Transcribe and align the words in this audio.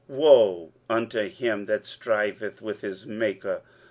23:045:009 0.09 0.19
Woe 0.19 0.73
unto 0.89 1.19
him 1.29 1.65
that 1.67 1.85
striveth 1.85 2.59
with 2.59 2.81
his 2.81 3.05
Maker! 3.05 3.61